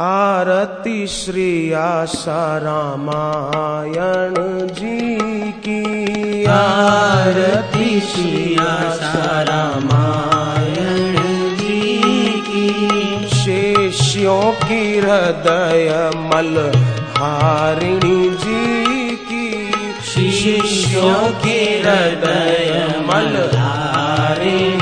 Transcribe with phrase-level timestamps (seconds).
[0.00, 4.34] आरती श्री आशा रामायण
[4.68, 5.18] जी
[5.52, 11.16] की। आरती श्री आशा रामायण
[11.56, 12.02] जी
[12.46, 16.72] की। शिष्यों की हृदय मल
[17.16, 19.72] हारिणी जी की।
[20.04, 24.77] शिष्यों की हृदय मल हारिणी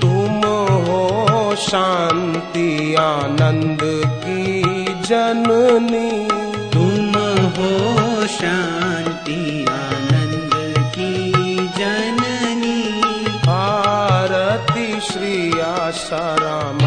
[0.00, 0.40] तुम
[0.86, 3.78] हो शांति आनंद
[4.24, 6.28] की जननी
[6.72, 7.14] तुम
[7.56, 12.94] हो शांति आनंद की जननी।
[13.48, 16.83] आरती श्री आशा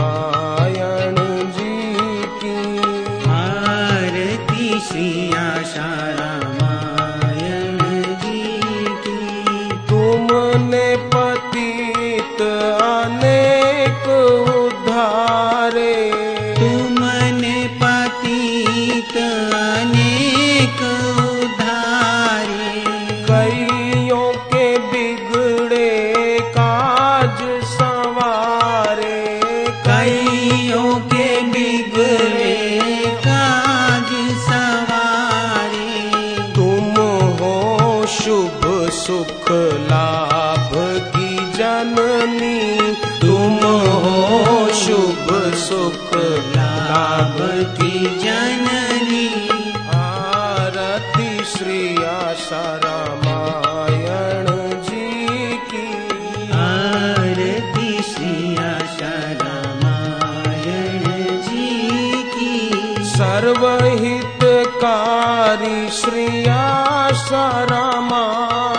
[39.07, 39.51] सुख
[39.91, 46.17] लाभ की जननी तुम हो शुभ सुख
[46.55, 47.37] लाभ
[47.81, 49.49] की जननी।
[49.95, 67.63] आरती श्री आशा रामायण जी की। आरती श्री आशा रामायण जी की। सर्वहितकारी श्री आशा
[67.63, 68.76] रामायण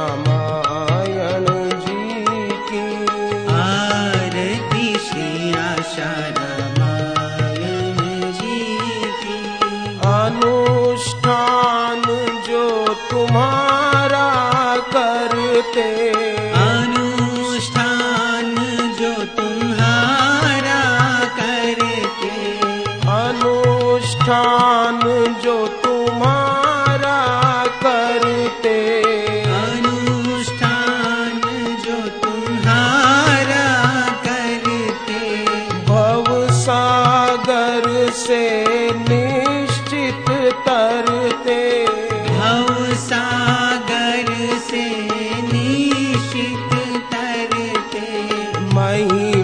[0.00, 3.06] रामायण जी की।
[3.52, 8.78] आरती श्री आशा रामायण जी
[9.22, 12.02] की। अनुष्ठान
[12.48, 18.54] जो तुम्हारा करते। अनुष्ठान
[19.00, 22.60] जो तुम्हारा करते।
[23.10, 24.99] अनुष्ठान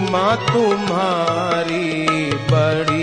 [0.07, 2.96] महिमा तुम्हारी बड़ी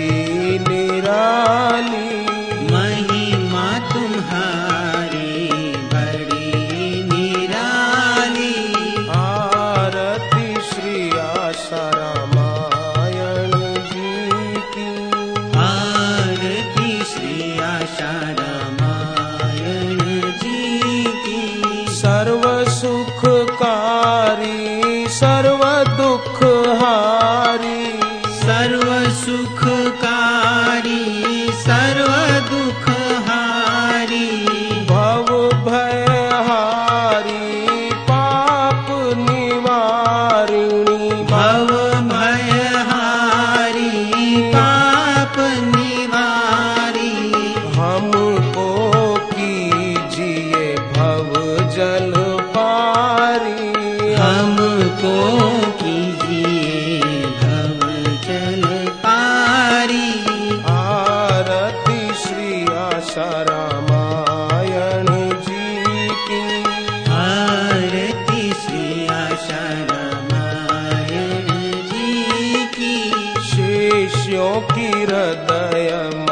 [75.65, 76.24] हृदय